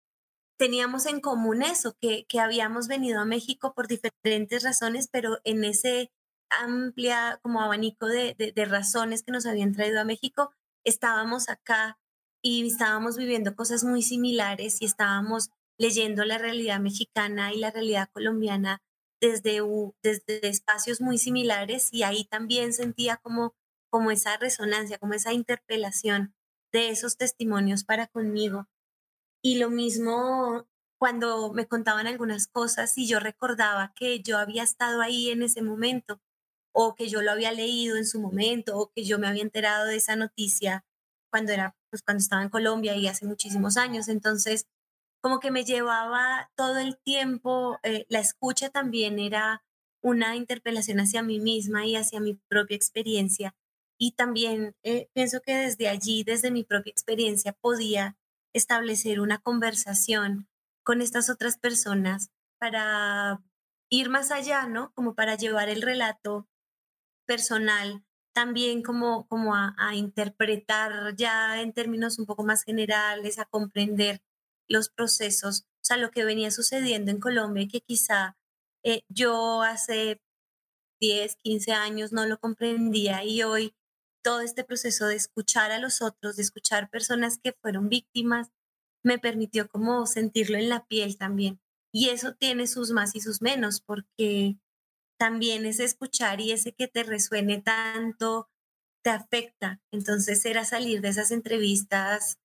teníamos 0.59 1.07
en 1.07 1.21
común 1.21 1.63
eso, 1.63 1.97
que, 2.01 2.27
que 2.27 2.41
habíamos 2.41 2.89
venido 2.89 3.21
a 3.21 3.25
México 3.25 3.75
por 3.75 3.89
diferentes 3.89 4.63
razones, 4.63 5.09
pero 5.11 5.39
en 5.45 5.65
ese 5.65 6.13
amplia 6.51 7.39
como 7.43 7.63
abanico 7.63 8.07
de, 8.07 8.35
de, 8.35 8.53
de, 8.53 8.65
razones 8.67 9.23
que 9.23 9.33
nos 9.33 9.47
habían 9.47 9.73
traído 9.73 10.01
a 10.01 10.05
México, 10.05 10.53
estábamos 10.85 11.49
acá 11.49 11.99
y 12.43 12.67
estábamos 12.67 13.17
viviendo 13.17 13.57
cosas 13.57 13.85
muy 13.85 14.03
similares 14.03 14.81
y 14.83 14.87
estábamos 14.87 15.51
leyendo 15.79 16.25
la 16.25 16.39
realidad 16.39 16.81
mexicana 16.81 17.53
y 17.53 17.59
la 17.59 17.71
realidad 17.71 18.09
colombiana 18.13 18.83
desde, 19.21 19.61
desde 20.03 20.49
espacios 20.49 21.01
muy 21.01 21.19
similares 21.19 21.89
y 21.93 22.03
ahí 22.03 22.25
también 22.25 22.73
sentía 22.73 23.17
como, 23.17 23.55
como 23.91 24.11
esa 24.11 24.37
resonancia, 24.37 24.99
como 24.99 25.15
esa 25.15 25.33
interpelación 25.33 26.35
de 26.73 26.91
esos 26.91 27.17
testimonios 27.17 27.85
para 27.85 28.07
conmigo. 28.07 28.69
Y 29.43 29.59
lo 29.59 29.71
mismo 29.71 30.67
cuando 30.99 31.53
me 31.53 31.67
contaban 31.67 32.07
algunas 32.07 32.49
cosas 32.49 32.99
y 32.99 33.07
yo 33.07 33.21
recordaba 33.21 33.93
que 33.95 34.21
yo 34.21 34.39
había 34.39 34.65
estado 34.65 35.01
ahí 35.01 35.31
en 35.31 35.43
ese 35.43 35.63
momento 35.63 36.21
o 36.75 36.95
que 36.95 37.09
yo 37.09 37.23
lo 37.23 37.31
había 37.31 37.53
leído 37.53 37.97
en 37.97 38.07
su 38.07 38.21
momento 38.21 38.77
o 38.77 38.91
que 38.91 39.05
yo 39.05 39.19
me 39.19 39.29
había 39.29 39.43
enterado 39.43 39.87
de 39.87 39.97
esa 39.97 40.17
noticia 40.17 40.85
cuando 41.31 41.53
era 41.53 41.77
pues 41.91 42.03
cuando 42.03 42.21
estaba 42.21 42.43
en 42.43 42.51
Colombia 42.51 42.97
y 42.97 43.07
hace 43.07 43.27
muchísimos 43.27 43.77
años. 43.77 44.09
Entonces, 44.09 44.67
como 45.21 45.41
que 45.41 45.51
me 45.51 45.65
llevaba 45.65 46.51
todo 46.57 46.79
el 46.79 46.99
tiempo, 46.99 47.79
eh, 47.83 48.07
la 48.09 48.21
escucha 48.21 48.71
también 48.71 49.19
era 49.19 49.65
una 50.03 50.37
interpelación 50.37 51.01
hacia 51.01 51.23
mí 51.23 51.41
misma 51.41 51.87
y 51.87 51.97
hacia 51.97 52.21
mi 52.21 52.35
propia 52.49 52.77
experiencia. 52.77 53.57
Y 53.99 54.13
también 54.13 54.77
eh, 54.85 55.09
pienso 55.13 55.41
que 55.41 55.57
desde 55.57 55.89
allí, 55.89 56.23
desde 56.23 56.51
mi 56.51 56.63
propia 56.65 56.93
experiencia, 56.93 57.53
podía 57.53 58.17
establecer 58.55 59.21
una 59.21 59.39
conversación 59.39 60.49
con 60.85 61.03
estas 61.03 61.31
otras 61.31 61.59
personas 61.59 62.31
para 62.59 63.43
ir 63.91 64.09
más 64.09 64.31
allá, 64.31 64.67
¿no? 64.67 64.93
Como 64.95 65.15
para 65.15 65.37
llevar 65.37 65.69
el 65.69 65.83
relato 65.83 66.49
personal 67.27 68.05
también 68.33 68.83
como, 68.83 69.27
como 69.27 69.57
a, 69.57 69.75
a 69.79 69.97
interpretar 69.97 71.17
ya 71.17 71.61
en 71.61 71.73
términos 71.73 72.21
un 72.21 72.27
poco 72.27 72.45
más 72.45 72.63
generales, 72.63 73.39
a 73.41 73.47
comprender 73.47 74.23
los 74.69 74.91
procesos, 74.91 75.63
o 75.63 75.85
sea, 75.85 75.97
lo 75.97 76.11
que 76.11 76.25
venía 76.25 76.51
sucediendo 76.51 77.11
en 77.11 77.21
Colombia 77.21 77.65
y 77.65 77.69
que 77.69 77.81
quizá 77.81 78.37
eh, 78.85 79.03
yo 79.09 79.63
hace 79.63 80.21
10, 81.01 81.37
15 81.37 81.73
años 81.73 82.13
no 82.13 82.27
lo 82.27 82.39
comprendía 82.39 83.25
y 83.25 83.43
hoy 83.43 83.75
todo 84.23 84.41
este 84.41 84.65
proceso 84.65 85.07
de 85.07 85.17
escuchar 85.17 85.71
a 85.71 85.79
los 85.79 86.03
otros, 86.03 86.37
de 86.37 86.43
escuchar 86.43 86.91
personas 86.91 87.39
que 87.39 87.53
fueron 87.53 87.89
víctimas, 87.89 88.51
me 89.03 89.19
permitió 89.19 89.69
como 89.69 90.07
sentirlo 90.07 90.59
en 90.59 90.69
la 90.69 90.87
piel 90.87 91.17
también. 91.17 91.61
Y 91.93 92.11
eso 92.11 92.35
tiene 92.35 92.67
sus 92.67 92.91
más 92.91 93.15
y 93.15 93.21
sus 93.21 93.41
menos, 93.41 93.81
porque 93.81 94.59
también 95.19 95.65
ese 95.67 95.85
escuchar 95.85 96.41
y 96.41 96.53
ese 96.53 96.73
que 96.73 96.89
te 96.89 97.03
resuene 97.05 97.63
tanto 97.63 98.51
te 99.03 99.11
afecta. 99.11 99.81
Entonces 99.93 100.45
era 100.45 100.65
salir 100.65 101.01
de 101.01 101.09
esas 101.09 101.31
entrevistas 101.31 102.39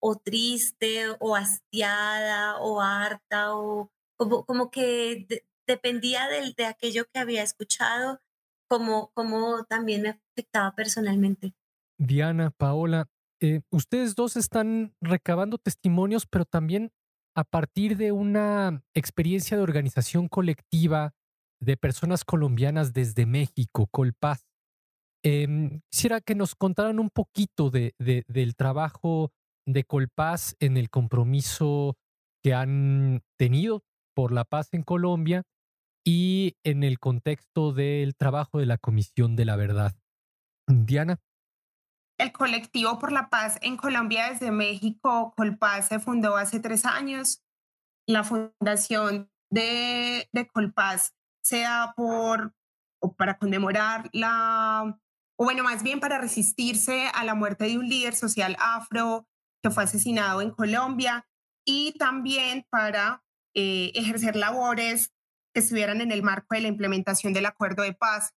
o 0.00 0.16
triste 0.16 1.06
o 1.20 1.34
hastiada 1.34 2.58
o 2.60 2.80
harta 2.80 3.54
o 3.54 3.90
como, 4.16 4.44
como 4.44 4.70
que 4.70 5.26
dependía 5.66 6.26
de, 6.28 6.54
de, 6.56 6.64
aquello 6.64 7.04
que 7.12 7.20
había 7.20 7.42
escuchado, 7.42 8.20
como, 8.68 9.12
como 9.14 9.64
también 9.64 10.02
me 10.02 10.08
afectaba 10.08 10.74
personalmente. 10.74 11.54
Diana, 11.98 12.50
Paola, 12.50 13.08
eh, 13.40 13.60
ustedes 13.70 14.14
dos 14.14 14.36
están 14.36 14.94
recabando 15.00 15.58
testimonios, 15.58 16.26
pero 16.26 16.44
también 16.44 16.90
a 17.36 17.44
partir 17.44 17.96
de 17.96 18.10
una 18.10 18.82
experiencia 18.94 19.56
de 19.56 19.62
organización 19.62 20.26
colectiva 20.28 21.14
de 21.60 21.76
personas 21.76 22.24
colombianas 22.24 22.92
desde 22.92 23.26
México, 23.26 23.86
Colpaz. 23.90 24.44
Eh, 25.24 25.80
quisiera 25.90 26.20
que 26.20 26.34
nos 26.34 26.54
contaran 26.54 26.98
un 26.98 27.10
poquito 27.10 27.70
de, 27.70 27.94
de, 27.98 28.24
del 28.28 28.56
trabajo 28.56 29.32
de 29.68 29.84
Colpaz 29.84 30.56
en 30.60 30.76
el 30.76 30.88
compromiso 30.88 31.96
que 32.42 32.54
han 32.54 33.22
tenido 33.36 33.84
por 34.14 34.32
la 34.32 34.44
paz 34.44 34.70
en 34.72 34.82
Colombia 34.82 35.44
y 36.04 36.56
en 36.64 36.82
el 36.84 36.98
contexto 36.98 37.72
del 37.72 38.16
trabajo 38.16 38.58
de 38.58 38.66
la 38.66 38.78
Comisión 38.78 39.36
de 39.36 39.44
la 39.44 39.56
Verdad. 39.56 39.94
Diana. 40.66 41.20
El 42.18 42.32
colectivo 42.32 42.98
por 42.98 43.12
la 43.12 43.28
paz 43.28 43.58
en 43.62 43.76
Colombia 43.76 44.30
desde 44.30 44.50
México, 44.50 45.34
Colpaz, 45.36 45.88
se 45.88 46.00
fundó 46.00 46.36
hace 46.36 46.60
tres 46.60 46.84
años. 46.84 47.42
La 48.06 48.24
fundación 48.24 49.30
de, 49.50 50.28
de 50.32 50.48
Colpaz 50.48 51.14
se 51.42 51.60
da 51.60 51.92
por, 51.94 52.54
o 53.00 53.14
para 53.14 53.38
conmemorar 53.38 54.08
la, 54.12 54.98
o 55.38 55.44
bueno, 55.44 55.62
más 55.62 55.82
bien 55.82 56.00
para 56.00 56.18
resistirse 56.18 57.08
a 57.14 57.22
la 57.24 57.34
muerte 57.34 57.66
de 57.66 57.78
un 57.78 57.88
líder 57.88 58.14
social 58.14 58.56
afro 58.58 59.28
que 59.68 59.74
fue 59.74 59.84
asesinado 59.84 60.40
en 60.40 60.50
Colombia 60.50 61.26
y 61.66 61.92
también 61.98 62.64
para 62.70 63.22
eh, 63.54 63.92
ejercer 63.94 64.36
labores 64.36 65.12
que 65.52 65.60
estuvieran 65.60 66.00
en 66.00 66.12
el 66.12 66.22
marco 66.22 66.54
de 66.54 66.62
la 66.62 66.68
implementación 66.68 67.32
del 67.32 67.46
acuerdo 67.46 67.82
de 67.82 67.92
paz. 67.92 68.32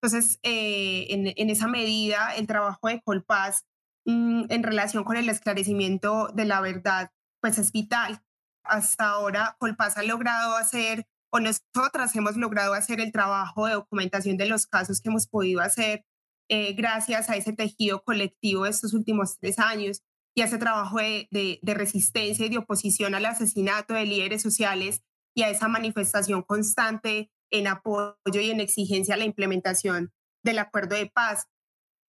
Entonces, 0.00 0.38
eh, 0.42 1.06
en, 1.10 1.32
en, 1.36 1.50
esa 1.50 1.68
medida, 1.68 2.34
el 2.34 2.46
trabajo 2.46 2.88
de 2.88 3.00
Colpaz 3.02 3.64
mmm, 4.04 4.44
en 4.48 4.62
relación 4.62 5.04
con 5.04 5.16
el 5.16 5.28
esclarecimiento 5.28 6.28
de 6.34 6.44
la 6.44 6.60
verdad, 6.60 7.10
pues 7.40 7.58
es 7.58 7.70
vital. 7.70 8.20
Hasta 8.64 9.10
ahora, 9.10 9.56
Colpaz 9.60 9.96
ha 9.96 10.02
logrado 10.02 10.56
hacer, 10.56 11.06
o 11.30 11.38
nosotras 11.38 12.14
hemos 12.16 12.36
logrado 12.36 12.74
hacer 12.74 13.00
el 13.00 13.12
trabajo 13.12 13.66
de 13.66 13.74
documentación 13.74 14.36
de 14.36 14.46
los 14.46 14.66
casos 14.66 15.00
que 15.00 15.08
hemos 15.08 15.28
podido 15.28 15.60
hacer 15.60 16.04
eh, 16.48 16.72
gracias 16.74 17.30
a 17.30 17.36
ese 17.36 17.52
tejido 17.52 18.02
colectivo 18.02 18.64
de 18.64 18.70
estos 18.70 18.92
últimos 18.92 19.38
tres 19.38 19.58
años 19.58 20.02
y 20.34 20.42
ese 20.42 20.58
trabajo 20.58 20.98
de, 20.98 21.58
resistencia 21.62 22.46
y 22.46 22.48
de 22.48 22.58
oposición 22.58 23.14
al 23.14 23.26
asesinato 23.26 23.94
de 23.94 24.06
líderes 24.06 24.42
sociales 24.42 25.02
y 25.34 25.42
a 25.42 25.50
esa 25.50 25.68
manifestación 25.68 26.42
constante 26.42 27.30
en 27.50 27.66
apoyo 27.66 28.16
y 28.40 28.50
en 28.50 28.60
exigencia 28.60 29.14
a 29.14 29.18
la 29.18 29.24
implementación 29.24 30.12
del 30.42 30.58
acuerdo 30.58 30.96
de 30.96 31.06
paz. 31.06 31.48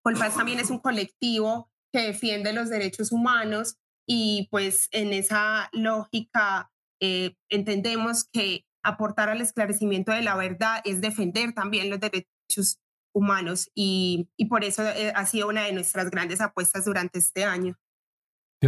Colpaz 0.05 0.37
también 0.37 0.61
es 0.61 0.71
un 0.71 0.79
colectivo 0.79 1.71
que 1.93 2.01
defiende 2.01 2.53
los 2.53 2.69
derechos 2.69 3.13
humanos 3.13 3.77
y 4.07 4.49
pues 4.51 4.89
en 4.93 5.13
esa 5.13 5.69
lógica 5.73 6.71
eh, 7.01 7.35
entendemos 7.49 8.25
que 8.25 8.65
aportar 8.85 9.29
al 9.29 9.41
esclarecimiento 9.41 10.13
de 10.13 10.23
la 10.23 10.37
verdad 10.37 10.81
es 10.85 11.01
defender 11.01 11.53
también 11.55 11.91
los 11.91 12.01
derechos 12.01 12.79
humanos 13.15 13.71
y, 13.75 14.29
y 14.37 14.47
por 14.47 14.65
eso 14.65 14.83
eh, 14.85 15.13
ha 15.15 15.27
sido 15.27 15.49
una 15.49 15.65
de 15.65 15.73
nuestras 15.73 16.11
grandes 16.11 16.41
apuestas 16.41 16.85
durante 16.85 17.19
este 17.19 17.45
año 17.45 17.77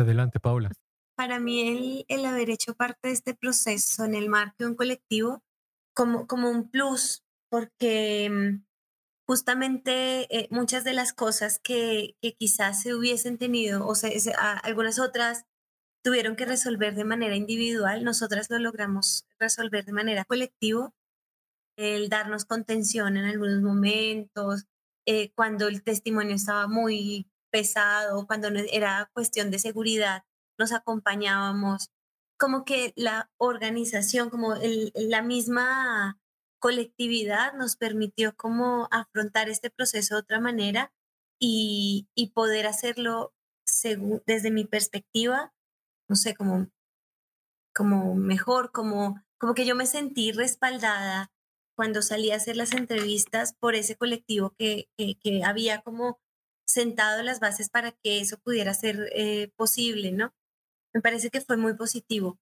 adelante, 0.02 0.40
Paula. 0.40 0.70
Para 1.16 1.38
mí 1.38 1.68
el, 1.68 2.04
el, 2.08 2.24
haber 2.24 2.50
hecho 2.50 2.74
parte 2.74 3.08
de 3.08 3.14
este 3.14 3.34
proceso 3.34 4.04
en 4.04 4.14
el 4.14 4.28
marco 4.28 4.56
de 4.58 4.66
un 4.66 4.74
colectivo 4.74 5.42
como, 5.94 6.26
como 6.26 6.50
un 6.50 6.68
plus, 6.68 7.22
porque 7.48 8.28
mm, 8.30 8.64
justamente 9.26 10.26
eh, 10.36 10.48
muchas 10.50 10.84
de 10.84 10.92
las 10.92 11.12
cosas 11.12 11.60
que, 11.62 12.16
que, 12.20 12.34
quizás 12.34 12.82
se 12.82 12.94
hubiesen 12.94 13.38
tenido, 13.38 13.86
o 13.86 13.94
sea, 13.94 14.10
algunas 14.62 14.98
otras 14.98 15.44
tuvieron 16.02 16.36
que 16.36 16.44
resolver 16.44 16.94
de 16.94 17.04
manera 17.04 17.36
individual, 17.36 18.04
nosotras 18.04 18.50
lo 18.50 18.58
logramos 18.58 19.24
resolver 19.38 19.84
de 19.84 19.92
manera 19.92 20.24
colectiva, 20.24 20.92
el 21.76 22.08
darnos 22.08 22.44
contención 22.44 23.16
en 23.16 23.24
algunos 23.24 23.62
momentos, 23.62 24.64
eh, 25.06 25.32
cuando 25.34 25.68
el 25.68 25.82
testimonio 25.82 26.34
estaba 26.34 26.66
muy 26.66 27.26
pesado, 27.54 28.26
cuando 28.26 28.48
era 28.48 29.08
cuestión 29.12 29.52
de 29.52 29.60
seguridad, 29.60 30.24
nos 30.58 30.72
acompañábamos. 30.72 31.88
Como 32.36 32.64
que 32.64 32.92
la 32.96 33.30
organización, 33.36 34.28
como 34.28 34.54
el, 34.54 34.92
la 34.96 35.22
misma 35.22 36.18
colectividad 36.58 37.54
nos 37.54 37.76
permitió 37.76 38.34
como 38.34 38.88
afrontar 38.90 39.48
este 39.48 39.70
proceso 39.70 40.16
de 40.16 40.22
otra 40.22 40.40
manera 40.40 40.92
y, 41.38 42.08
y 42.16 42.30
poder 42.30 42.66
hacerlo 42.66 43.32
desde 44.26 44.50
mi 44.50 44.64
perspectiva, 44.64 45.54
no 46.08 46.16
sé, 46.16 46.34
como, 46.34 46.72
como 47.72 48.16
mejor, 48.16 48.72
como, 48.72 49.22
como 49.38 49.54
que 49.54 49.64
yo 49.64 49.76
me 49.76 49.86
sentí 49.86 50.32
respaldada 50.32 51.30
cuando 51.76 52.02
salí 52.02 52.32
a 52.32 52.36
hacer 52.36 52.56
las 52.56 52.72
entrevistas 52.72 53.54
por 53.54 53.76
ese 53.76 53.94
colectivo 53.94 54.56
que, 54.58 54.88
que, 54.96 55.16
que 55.20 55.44
había 55.44 55.82
como 55.82 56.18
sentado 56.66 57.22
las 57.22 57.40
bases 57.40 57.70
para 57.70 57.92
que 57.92 58.20
eso 58.20 58.38
pudiera 58.38 58.74
ser 58.74 59.10
eh, 59.14 59.52
posible, 59.56 60.12
¿no? 60.12 60.32
Me 60.92 61.00
parece 61.00 61.30
que 61.30 61.40
fue 61.40 61.56
muy 61.56 61.74
positivo. 61.74 62.38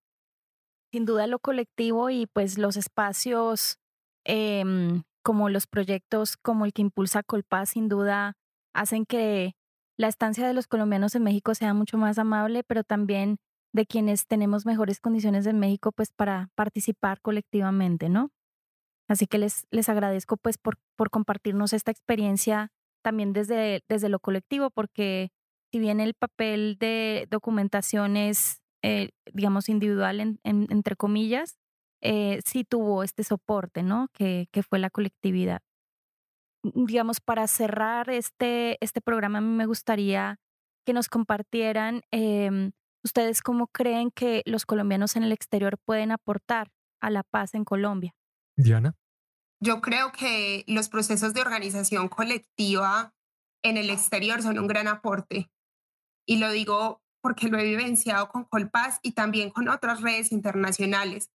Sin 0.93 1.07
duda 1.07 1.27
lo 1.27 1.39
colectivo 1.39 2.11
y 2.11 2.27
pues 2.27 2.59
los 2.59 2.77
espacios 2.77 3.79
eh, 4.25 4.65
como 5.23 5.49
los 5.49 5.67
proyectos 5.67 6.37
como 6.37 6.65
el 6.65 6.73
que 6.73 6.83
impulsa 6.83 7.23
Colpaz, 7.23 7.71
sin 7.71 7.89
duda 7.89 8.37
hacen 8.75 9.07
que 9.07 9.55
la 9.99 10.09
estancia 10.09 10.47
de 10.47 10.55
los 10.55 10.67
colombianos 10.67 11.15
en 11.15 11.23
México 11.23 11.55
sea 11.55 11.75
mucho 11.75 11.97
más 11.97 12.19
amable, 12.19 12.65
pero 12.65 12.85
también 12.85 13.39
de 13.73 13.87
quienes 13.87 14.27
tenemos 14.27 14.67
mejores 14.67 15.01
condiciones 15.01 15.47
en 15.47 15.59
México, 15.59 15.93
pues 15.93 16.11
para 16.13 16.51
participar 16.55 17.21
colectivamente, 17.21 18.09
¿no? 18.09 18.31
Así 19.09 19.27
que 19.27 19.39
les, 19.39 19.67
les 19.71 19.89
agradezco 19.89 20.37
pues 20.37 20.59
por, 20.59 20.79
por 20.97 21.11
compartirnos 21.11 21.73
esta 21.73 21.91
experiencia 21.91 22.71
también 23.03 23.33
desde, 23.33 23.83
desde 23.89 24.09
lo 24.09 24.21
colectivo, 24.21 24.71
porque 24.71 25.31
si 25.73 25.79
bien 25.79 26.01
el 26.01 26.15
papel 26.15 26.77
de 26.79 27.27
documentación 27.31 28.17
es, 28.17 28.61
eh, 28.83 29.11
digamos, 29.33 29.69
individual, 29.69 30.39
entre 30.43 30.97
comillas, 30.97 31.57
eh, 32.03 32.41
sí 32.45 32.65
tuvo 32.65 33.03
este 33.03 33.25
soporte, 33.25 33.83
¿no? 33.83 34.09
Que, 34.13 34.49
que 34.53 34.63
fue 34.63 34.79
la 34.79 34.91
colectividad. 34.91 35.61
Digamos, 36.63 37.21
para 37.21 37.47
cerrar 37.49 38.11
este, 38.11 38.77
este 38.81 39.01
programa, 39.01 39.39
a 39.39 39.41
mí 39.41 39.49
me 39.49 39.67
gustaría 39.67 40.39
que 40.85 40.93
nos 40.93 41.09
compartieran 41.09 42.03
em, 42.11 42.73
ustedes 43.05 43.43
cómo 43.43 43.67
creen 43.69 44.11
que 44.11 44.43
los 44.47 44.67
colombianos 44.67 45.17
en 45.17 45.23
el 45.23 45.33
exterior 45.33 45.79
pueden 45.85 46.13
aportar 46.13 46.69
a 47.01 47.11
la 47.11 47.23
paz 47.23 47.55
en 47.55 47.65
Colombia. 47.65 48.15
Diana. 48.57 48.95
Yo 49.63 49.81
creo 49.81 50.11
que 50.11 50.65
los 50.67 50.89
procesos 50.89 51.35
de 51.35 51.41
organización 51.41 52.09
colectiva 52.09 53.15
en 53.63 53.77
el 53.77 53.91
exterior 53.91 54.43
son 54.43 54.59
un 54.59 54.67
gran 54.67 54.89
aporte. 54.89 55.53
Y 56.27 56.39
lo 56.39 56.51
digo 56.51 57.01
porque 57.23 57.47
lo 57.47 57.59
he 57.59 57.65
vivenciado 57.65 58.29
con 58.29 58.43
Colpaz 58.45 58.99
y 59.03 59.13
también 59.13 59.51
con 59.51 59.69
otras 59.69 60.01
redes 60.01 60.33
internacionales. 60.33 61.31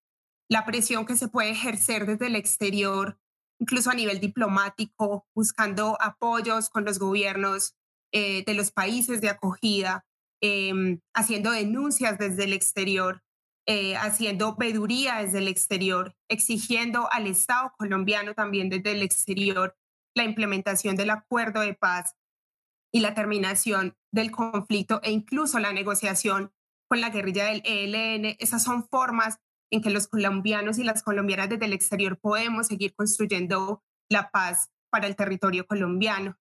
La 0.51 0.67
presión 0.67 1.07
que 1.07 1.15
se 1.15 1.29
puede 1.29 1.51
ejercer 1.51 2.05
desde 2.05 2.27
el 2.27 2.35
exterior, 2.35 3.17
incluso 3.61 3.91
a 3.91 3.95
nivel 3.95 4.19
diplomático, 4.19 5.29
buscando 5.33 5.97
apoyos 6.03 6.69
con 6.69 6.85
los 6.85 6.99
gobiernos 6.99 7.77
eh, 8.11 8.43
de 8.45 8.55
los 8.55 8.73
países 8.73 9.21
de 9.21 9.29
acogida, 9.29 10.05
em, 10.41 10.99
haciendo 11.15 11.53
denuncias 11.53 12.19
desde 12.19 12.43
el 12.43 12.55
exterior, 12.55 13.23
eh, 13.69 13.97
haciendo 13.97 14.55
veduría 14.55 15.17
desde 15.17 15.39
el 15.39 15.49
exterior, 15.49 16.15
exigiendo 16.29 17.11
al 17.13 17.27
Estado 17.27 17.73
colombiano 17.77 18.33
también 18.33 18.69
desde 18.69 18.93
el 18.93 19.03
exterior 19.03 19.77
la 20.15 20.25
implementación 20.25 20.95
del 20.95 21.11
acuerdo 21.11 21.61
de 21.61 21.75
paz 21.75 22.15
y 22.93 23.01
la 23.01 23.15
terminación 23.15 23.97
del 24.13 24.31
conflicto 24.31 25.01
e 25.03 25.11
incluso 25.11 25.59
la 25.59 25.73
negociación 25.73 26.53
con 26.89 27.01
la 27.01 27.11
guerrilla 27.11 27.47
del 27.47 27.63
ELN. 27.65 28.37
Esas 28.39 28.63
son 28.63 28.89
formas 28.89 29.39
en 29.71 29.83
que 29.83 29.91
los 29.91 30.07
colombianos 30.07 30.79
y 30.79 30.85
las 30.85 31.03
colombianas 31.03 31.49
desde 31.49 31.67
el 31.67 31.73
exterior 31.73 32.19
podemos 32.19 32.69
seguir 32.69 32.95
construyendo 32.95 33.83
la 34.09 34.31
paz 34.31 34.71
para 34.91 35.07
el 35.09 35.17
territorio 35.17 35.67
colombiano. 35.67 36.39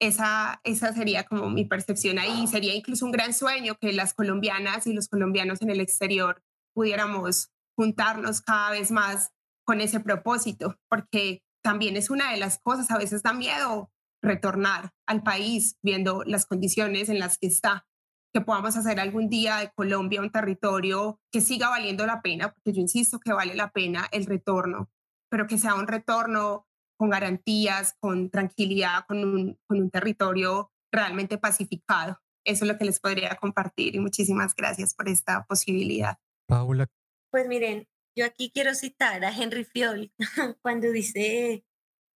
Esa, 0.00 0.60
esa 0.62 0.92
sería 0.92 1.24
como 1.24 1.50
mi 1.50 1.64
percepción 1.64 2.20
ahí. 2.20 2.46
Sería 2.46 2.74
incluso 2.74 3.04
un 3.04 3.12
gran 3.12 3.34
sueño 3.34 3.76
que 3.80 3.92
las 3.92 4.14
colombianas 4.14 4.86
y 4.86 4.92
los 4.92 5.08
colombianos 5.08 5.60
en 5.60 5.70
el 5.70 5.80
exterior 5.80 6.40
pudiéramos 6.78 7.50
juntarnos 7.76 8.40
cada 8.40 8.70
vez 8.70 8.92
más 8.92 9.32
con 9.66 9.80
ese 9.80 9.98
propósito, 9.98 10.76
porque 10.88 11.42
también 11.60 11.96
es 11.96 12.08
una 12.08 12.30
de 12.30 12.36
las 12.36 12.60
cosas, 12.60 12.88
a 12.92 12.98
veces 12.98 13.24
da 13.24 13.32
miedo 13.32 13.90
retornar 14.22 14.92
al 15.04 15.24
país 15.24 15.76
viendo 15.82 16.22
las 16.24 16.46
condiciones 16.46 17.08
en 17.08 17.18
las 17.18 17.36
que 17.36 17.48
está, 17.48 17.84
que 18.32 18.42
podamos 18.42 18.76
hacer 18.76 19.00
algún 19.00 19.28
día 19.28 19.56
de 19.56 19.72
Colombia 19.74 20.20
un 20.20 20.30
territorio 20.30 21.20
que 21.32 21.40
siga 21.40 21.68
valiendo 21.68 22.06
la 22.06 22.22
pena, 22.22 22.52
porque 22.52 22.72
yo 22.72 22.80
insisto 22.80 23.18
que 23.18 23.32
vale 23.32 23.56
la 23.56 23.72
pena 23.72 24.06
el 24.12 24.26
retorno, 24.26 24.88
pero 25.28 25.48
que 25.48 25.58
sea 25.58 25.74
un 25.74 25.88
retorno 25.88 26.68
con 26.96 27.10
garantías, 27.10 27.96
con 27.98 28.30
tranquilidad, 28.30 29.04
con 29.08 29.24
un, 29.24 29.58
con 29.66 29.80
un 29.80 29.90
territorio 29.90 30.70
realmente 30.92 31.38
pacificado. 31.38 32.20
Eso 32.46 32.64
es 32.64 32.70
lo 32.70 32.78
que 32.78 32.84
les 32.84 33.00
podría 33.00 33.34
compartir 33.34 33.96
y 33.96 33.98
muchísimas 33.98 34.54
gracias 34.54 34.94
por 34.94 35.08
esta 35.08 35.44
posibilidad. 35.44 36.18
Paula. 36.48 36.88
Pues 37.30 37.46
miren, 37.46 37.86
yo 38.16 38.24
aquí 38.24 38.50
quiero 38.50 38.74
citar 38.74 39.24
a 39.24 39.30
Henry 39.30 39.64
Fiol 39.64 40.12
cuando 40.62 40.90
dice 40.90 41.64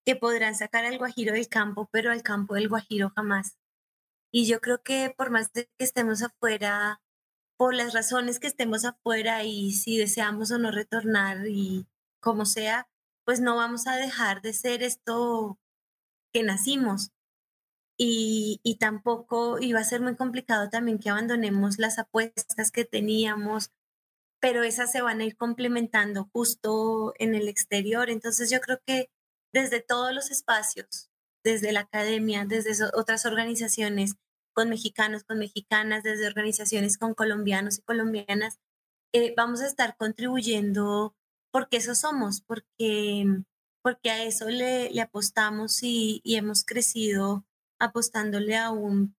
que 0.05 0.16
podrán 0.16 0.55
sacar 0.55 0.85
al 0.85 0.99
guajiro 0.99 1.35
del 1.35 1.49
campo, 1.49 1.88
pero 1.92 2.11
al 2.11 2.23
campo 2.23 2.55
del 2.55 2.68
guajiro 2.68 3.12
jamás. 3.14 3.59
Y 4.33 4.47
yo 4.47 4.61
creo 4.61 4.83
que 4.83 5.14
por 5.16 5.31
más 5.31 5.53
de 5.53 5.66
que 5.79 5.85
estemos 5.85 6.23
afuera, 6.23 7.03
por 7.59 7.75
las 7.75 7.92
razones 7.92 8.40
que 8.40 8.47
estemos 8.47 8.85
afuera 8.85 9.45
y 9.45 9.73
si 9.73 9.99
deseamos 9.99 10.51
o 10.51 10.59
no 10.59 10.71
retornar 10.71 11.47
y 11.47 11.87
como 12.21 12.47
sea, 12.47 12.88
pues 13.25 13.40
no 13.40 13.57
vamos 13.57 13.87
a 13.87 13.97
dejar 13.97 14.40
de 14.42 14.55
ser 14.55 14.83
esto 14.83 15.61
que 16.33 16.42
nacimos. 16.42 17.12
Y, 17.99 18.61
y 18.64 18.79
tampoco 18.79 19.59
iba 19.61 19.79
a 19.79 19.85
ser 19.85 20.01
muy 20.01 20.16
complicado 20.16 20.71
también 20.71 20.99
que 20.99 21.11
abandonemos 21.11 21.79
las 21.79 21.99
apuestas 21.99 22.73
que 22.73 22.85
teníamos, 22.85 23.71
pero 24.42 24.64
esas 24.64 24.90
se 24.90 25.02
van 25.02 25.20
a 25.20 25.24
ir 25.24 25.37
complementando 25.37 26.28
justo 26.33 27.14
en 27.20 27.37
el 27.37 27.46
exterior. 27.46 28.11
Entonces 28.11 28.50
yo 28.50 28.61
creo 28.61 28.81
que 28.85 29.09
desde 29.55 29.81
todos 29.81 30.12
los 30.12 30.33
espacios, 30.33 31.11
desde 31.44 31.70
la 31.70 31.81
academia, 31.81 32.44
desde 32.44 32.72
otras 32.94 33.24
organizaciones 33.24 34.16
con 34.52 34.68
mexicanos, 34.68 35.22
con 35.22 35.38
mexicanas, 35.38 36.02
desde 36.02 36.26
organizaciones 36.26 36.98
con 36.98 37.14
colombianos 37.14 37.78
y 37.78 37.83
colombianas, 37.83 38.59
eh, 39.12 39.33
vamos 39.37 39.61
a 39.61 39.68
estar 39.68 39.96
contribuyendo 39.96 41.14
porque 41.52 41.76
eso 41.76 41.94
somos, 41.94 42.40
porque, 42.40 43.24
porque 43.81 44.11
a 44.11 44.24
eso 44.24 44.48
le, 44.48 44.90
le 44.90 45.02
apostamos 45.02 45.85
y, 45.85 46.20
y, 46.24 46.35
hemos 46.35 46.64
crecido 46.64 47.44
apostándole 47.78 48.57
a, 48.57 48.70
un, 48.70 49.14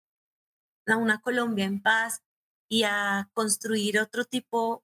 a 0.88 0.98
una 0.98 1.22
Colombia 1.22 1.66
en 1.66 1.82
paz 1.82 2.24
y 2.70 2.84
a 2.84 3.30
construir 3.34 4.00
otro 4.00 4.26
tipo, 4.26 4.82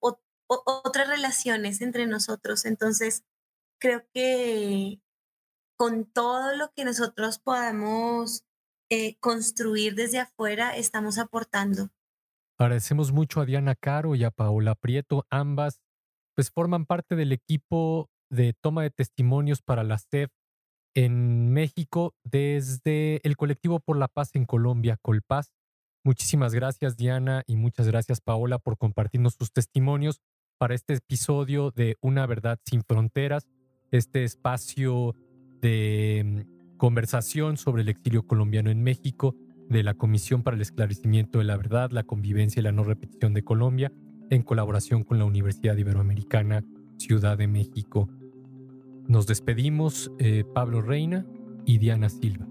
otras 0.49 1.07
relaciones 1.07 1.81
entre 1.81 2.07
nosotros. 2.07 2.65
Entonces, 2.65 3.23
creo 3.79 4.03
que 4.13 4.99
con 5.77 6.05
todo 6.05 6.55
lo 6.55 6.71
que 6.73 6.83
nosotros 6.83 7.39
podamos 7.39 8.43
eh, 8.89 9.17
construir 9.19 9.95
desde 9.95 10.19
afuera, 10.19 10.75
estamos 10.75 11.17
aportando. 11.17 11.89
Agradecemos 12.57 13.13
mucho 13.13 13.39
a 13.39 13.45
Diana 13.45 13.75
Caro 13.75 14.15
y 14.15 14.25
a 14.25 14.31
Paola 14.31 14.75
Prieto, 14.75 15.25
ambas 15.29 15.79
pues 16.35 16.51
forman 16.51 16.85
parte 16.85 17.15
del 17.15 17.33
equipo 17.33 18.09
de 18.29 18.53
toma 18.53 18.83
de 18.83 18.91
testimonios 18.91 19.61
para 19.61 19.83
la 19.83 19.97
CEF 19.97 20.31
en 20.95 21.51
México 21.51 22.15
desde 22.23 23.19
el 23.27 23.35
colectivo 23.35 23.79
por 23.79 23.97
la 23.97 24.07
paz 24.07 24.31
en 24.35 24.45
Colombia, 24.45 24.97
Colpaz. 25.01 25.51
Muchísimas 26.05 26.53
gracias 26.53 26.95
Diana 26.95 27.43
y 27.45 27.57
muchas 27.57 27.87
gracias 27.87 28.21
Paola 28.21 28.57
por 28.57 28.77
compartirnos 28.77 29.35
sus 29.37 29.51
testimonios 29.51 30.21
para 30.59 30.75
este 30.75 30.93
episodio 30.95 31.71
de 31.71 31.95
Una 32.01 32.27
Verdad 32.27 32.59
sin 32.65 32.83
Fronteras, 32.83 33.47
este 33.91 34.25
espacio 34.25 35.15
de 35.61 36.45
mm, 36.45 36.77
conversación 36.77 37.57
sobre 37.57 37.81
el 37.81 37.89
exilio 37.89 38.27
colombiano 38.27 38.69
en 38.69 38.83
México 38.83 39.35
de 39.69 39.83
la 39.83 39.93
Comisión 39.93 40.43
para 40.43 40.55
el 40.55 40.61
Esclarecimiento 40.61 41.39
de 41.39 41.45
la 41.45 41.55
Verdad, 41.55 41.91
la 41.91 42.03
Convivencia 42.03 42.59
y 42.59 42.63
la 42.63 42.73
No 42.73 42.83
Repetición 42.83 43.33
de 43.33 43.43
Colombia, 43.43 43.91
en 44.29 44.43
colaboración 44.43 45.03
con 45.03 45.17
la 45.17 45.25
Universidad 45.25 45.77
Iberoamericana 45.77 46.63
Ciudad 46.97 47.37
de 47.37 47.47
México. 47.47 48.09
Nos 49.07 49.27
despedimos 49.27 50.11
eh, 50.19 50.43
Pablo 50.53 50.81
Reina 50.81 51.25
y 51.65 51.77
Diana 51.77 52.09
Silva. 52.09 52.45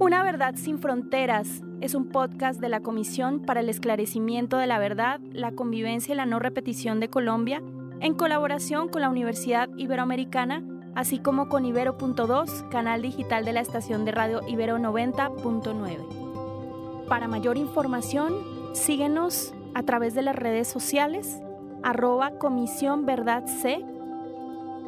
Una 0.00 0.22
verdad 0.22 0.54
sin 0.54 0.78
fronteras 0.78 1.60
es 1.80 1.96
un 1.96 2.06
podcast 2.06 2.60
de 2.60 2.68
la 2.68 2.78
Comisión 2.78 3.40
para 3.40 3.58
el 3.58 3.68
Esclarecimiento 3.68 4.56
de 4.56 4.68
la 4.68 4.78
Verdad, 4.78 5.18
la 5.32 5.50
Convivencia 5.50 6.12
y 6.12 6.16
la 6.16 6.24
No 6.24 6.38
Repetición 6.38 7.00
de 7.00 7.10
Colombia, 7.10 7.60
en 7.98 8.14
colaboración 8.14 8.90
con 8.90 9.02
la 9.02 9.10
Universidad 9.10 9.68
Iberoamericana, 9.76 10.62
así 10.94 11.18
como 11.18 11.48
con 11.48 11.64
Ibero.2, 11.64 12.68
canal 12.68 13.02
digital 13.02 13.44
de 13.44 13.52
la 13.52 13.60
estación 13.60 14.04
de 14.04 14.12
radio 14.12 14.40
Ibero 14.46 14.78
90.9. 14.78 17.06
Para 17.08 17.26
mayor 17.26 17.58
información, 17.58 18.34
síguenos 18.74 19.52
a 19.74 19.82
través 19.82 20.14
de 20.14 20.22
las 20.22 20.36
redes 20.36 20.68
sociales, 20.68 21.40
arroba 21.82 22.38
Comisión 22.38 23.04
Verdad 23.04 23.46
C, 23.46 23.84